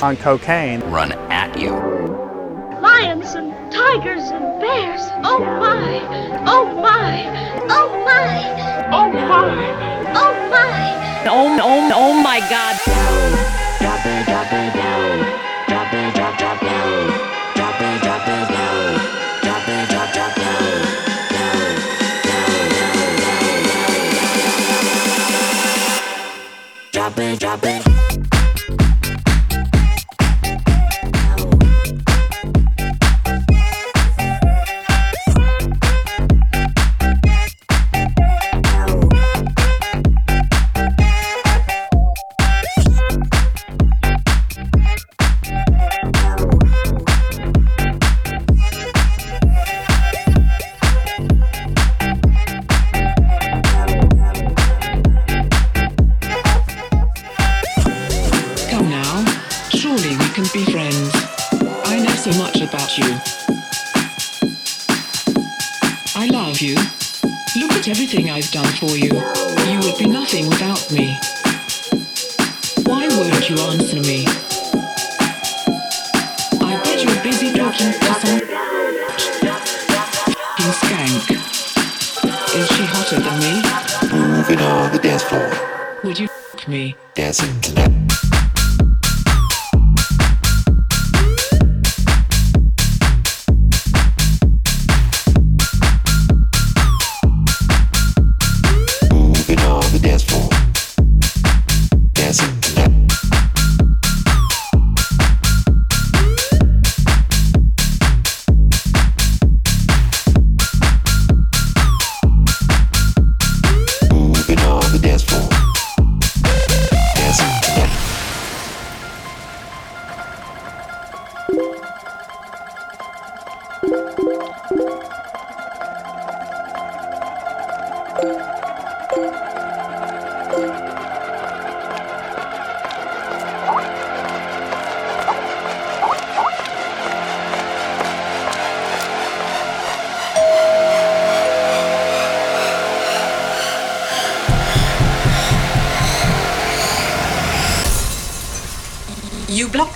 on 0.02 0.16
cocaine. 0.16 0.80
Run 0.90 1.12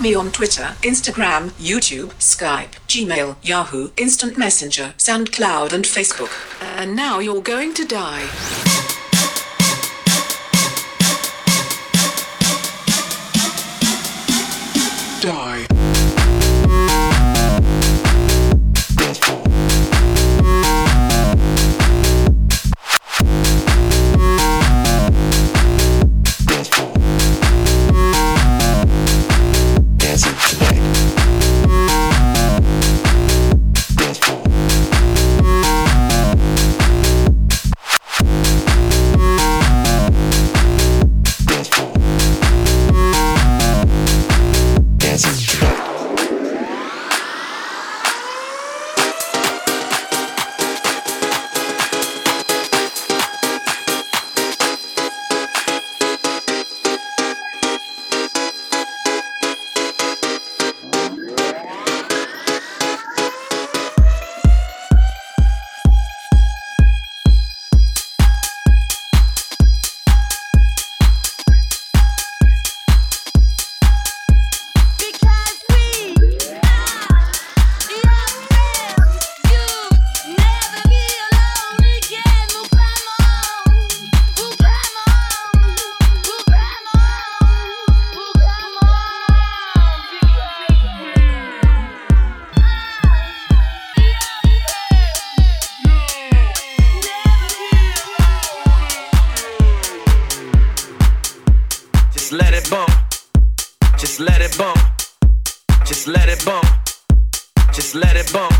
me 0.06 0.14
on 0.14 0.30
Twitter, 0.30 0.76
Instagram, 0.82 1.50
YouTube, 1.58 2.10
Skype, 2.20 2.74
Gmail, 2.86 3.34
Yahoo, 3.42 3.90
Instant 3.96 4.38
Messenger, 4.38 4.94
SoundCloud, 4.98 5.72
and 5.72 5.84
Facebook. 5.84 6.30
And 6.78 6.94
now 6.94 7.18
you're 7.18 7.42
going 7.42 7.74
to 7.74 7.84
die. 7.84 8.65
Bump. 106.46 106.64
Just 107.72 107.96
let 107.96 108.16
it 108.16 108.32
bump. 108.32 108.54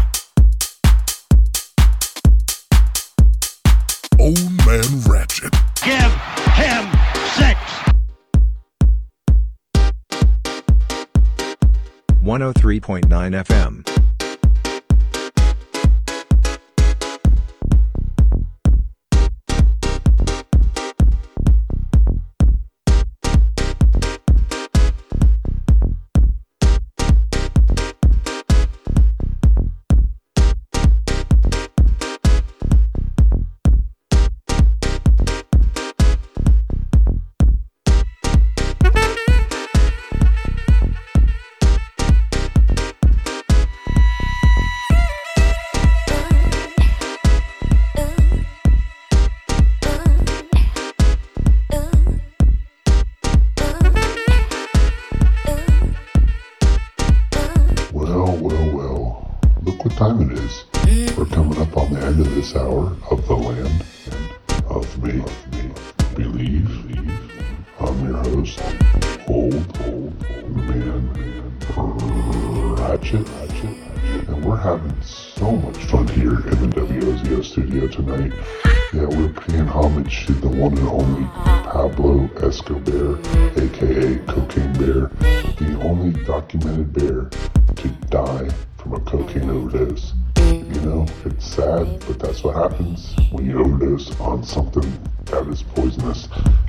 Old 4.19 4.51
Man 4.67 4.85
Ratchet. 5.07 5.53
Give 5.85 6.13
him 6.61 6.85
six. 7.39 7.61
103.9 12.23 13.07
FM. 13.45 13.96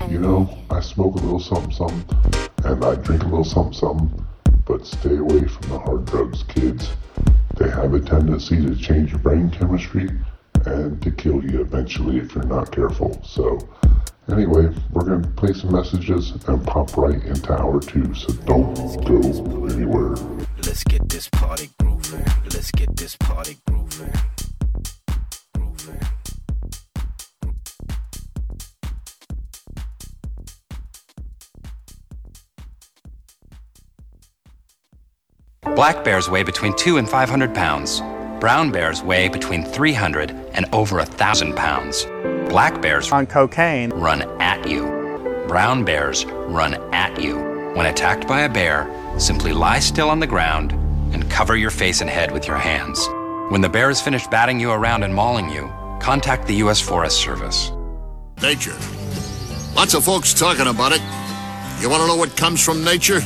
You 0.10 0.20
know, 0.20 0.58
I 0.72 0.80
smoke 0.80 1.16
a 1.16 1.20
little 1.20 1.40
something, 1.40 1.72
something, 1.72 2.06
and 2.64 2.84
I 2.84 2.96
drink 2.96 3.24
a 3.24 3.26
little 3.26 3.44
something, 3.44 3.74
something, 3.74 4.26
but 4.66 4.86
stay 4.86 5.18
away 5.18 5.46
from 5.48 5.70
the 5.70 5.80
hard 5.80 6.06
drugs, 6.06 6.44
kids. 6.44 6.90
They 7.58 7.70
have 7.70 7.94
a 7.94 8.00
tendency 8.00 8.56
to 8.66 8.76
change 8.76 9.12
your 9.12 9.20
brain 9.20 9.50
chemistry 9.50 10.10
and 10.66 11.02
to 11.02 11.12
kill 11.12 11.44
you 11.44 11.60
eventually 11.62 12.20
if 12.20 12.34
you're 12.34 12.46
not 12.46 12.72
careful. 12.72 13.22
So, 13.24 13.60
anyway, 14.32 14.74
we're 14.92 15.04
going 15.04 15.24
to 15.24 15.30
play 15.30 15.52
some 15.52 15.74
messages 15.74 16.32
and 16.48 16.66
pop 16.66 16.96
right 16.96 17.22
into 17.24 17.54
hour 17.54 17.82
two, 17.82 18.14
so 18.16 18.32
don't 18.46 18.76
go 19.06 19.66
anywhere. 19.66 20.16
Let's 20.64 20.86
get 20.86 21.10
this 21.10 21.28
party 21.30 21.70
grooving. 21.80 22.26
Let's 22.46 22.72
get 22.72 22.96
this 22.96 23.18
party 23.18 23.58
grooving. 23.68 23.78
Grooving. 23.88 24.27
Black 35.78 36.04
bears 36.04 36.28
weigh 36.28 36.42
between 36.42 36.76
2 36.76 36.98
and 36.98 37.08
500 37.08 37.54
pounds. 37.54 38.02
Brown 38.40 38.72
bears 38.72 39.04
weigh 39.04 39.28
between 39.30 39.64
300 39.64 40.32
and 40.54 40.66
over 40.74 40.98
a 40.98 41.04
1,000 41.04 41.56
pounds. 41.56 42.04
Black 42.50 42.82
bears 42.82 43.12
on 43.12 43.28
cocaine 43.28 43.92
run 43.92 44.24
at 44.42 44.68
you. 44.68 44.88
Brown 45.48 45.86
bears 45.86 46.26
run 46.26 46.74
at 46.96 47.22
you. 47.22 47.38
When 47.76 47.86
attacked 47.86 48.28
by 48.28 48.42
a 48.42 48.50
bear, 48.50 48.90
simply 49.20 49.54
lie 49.54 49.78
still 49.78 50.10
on 50.10 50.20
the 50.20 50.26
ground 50.26 50.72
and 51.14 51.30
cover 51.30 51.56
your 51.56 51.70
face 51.70 52.02
and 52.02 52.10
head 52.10 52.32
with 52.32 52.48
your 52.48 52.58
hands. 52.58 53.08
When 53.52 53.62
the 53.62 53.70
bear 53.70 53.92
is 53.92 54.02
finished 54.02 54.32
batting 54.32 54.60
you 54.60 54.72
around 54.72 55.04
and 55.04 55.14
mauling 55.14 55.48
you, 55.48 55.72
contact 56.02 56.48
the 56.48 56.56
U.S. 56.56 56.82
Forest 56.82 57.22
Service. 57.22 57.72
Nature. 58.42 58.76
Lots 59.76 59.94
of 59.94 60.04
folks 60.04 60.34
talking 60.34 60.66
about 60.66 60.92
it. 60.92 61.02
You 61.80 61.88
want 61.88 62.02
to 62.02 62.08
know 62.08 62.16
what 62.16 62.36
comes 62.36 62.66
from 62.66 62.84
nature? 62.84 63.22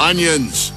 Onions. 0.00 0.72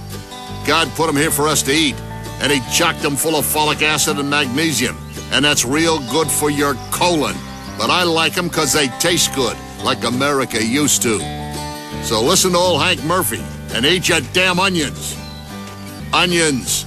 God 0.66 0.88
put 0.96 1.08
them 1.08 1.16
here 1.16 1.32
for 1.32 1.48
us 1.48 1.64
to 1.64 1.72
eat, 1.72 1.96
and 2.42 2.52
He 2.52 2.60
chocked 2.72 3.02
them 3.02 3.16
full 3.16 3.36
of 3.36 3.46
folic 3.46 3.82
acid 3.82 4.18
and 4.20 4.30
magnesium, 4.30 4.98
and 5.32 5.44
that's 5.44 5.66
real 5.66 6.00
good 6.12 6.28
for 6.28 6.50
your 6.50 6.76
colon. 6.92 7.36
But 7.78 7.90
I 7.90 8.04
like 8.04 8.34
them 8.34 8.48
because 8.48 8.74
they 8.74 8.88
taste 9.00 9.34
good, 9.36 9.58
like 9.84 10.04
America 10.04 10.64
used 10.64 11.02
to. 11.04 11.20
So 12.04 12.22
listen 12.22 12.52
to 12.52 12.58
old 12.58 12.82
Hank 12.82 13.04
Murphy 13.04 13.42
and 13.74 13.86
eat 13.86 14.10
your 14.10 14.22
damn 14.34 14.60
onions. 14.60 15.16
Onions. 16.14 16.86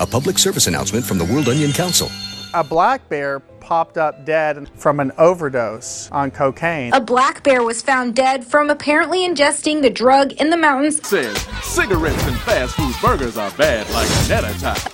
A 0.00 0.06
public 0.06 0.38
service 0.38 0.66
announcement 0.66 1.04
from 1.04 1.18
the 1.18 1.24
World 1.24 1.48
Onion 1.48 1.72
Council. 1.72 2.10
A 2.54 2.62
black 2.62 3.08
bear 3.08 3.40
popped 3.72 3.96
up 3.96 4.26
dead 4.26 4.68
from 4.74 5.00
an 5.00 5.10
overdose 5.16 6.10
on 6.12 6.30
cocaine. 6.30 6.92
A 6.92 7.00
black 7.00 7.42
bear 7.42 7.62
was 7.62 7.80
found 7.80 8.14
dead 8.14 8.44
from 8.44 8.68
apparently 8.68 9.26
ingesting 9.26 9.80
the 9.80 9.88
drug 9.88 10.32
in 10.32 10.50
the 10.50 10.58
mountains. 10.58 11.08
Says 11.08 11.38
cigarettes 11.62 12.22
and 12.26 12.36
fast 12.40 12.74
food 12.74 12.94
burgers 13.00 13.38
are 13.38 13.50
bad 13.52 13.88
like 13.88 14.10
an 14.30 14.44
attack. 14.44 14.92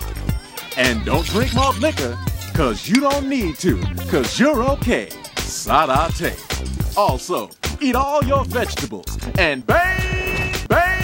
And 0.76 1.04
don't 1.04 1.26
drink 1.26 1.52
malt 1.56 1.80
liquor, 1.80 2.16
cause 2.54 2.88
you 2.88 3.00
don't 3.00 3.28
need 3.28 3.56
to, 3.56 3.82
cause 4.08 4.38
you're 4.38 4.62
okay. 4.74 5.08
Sadate. 5.38 6.36
Also, 6.96 7.50
eat 7.80 7.96
all 7.96 8.22
your 8.22 8.44
vegetables 8.44 9.18
and 9.38 9.66
bang 9.66 10.97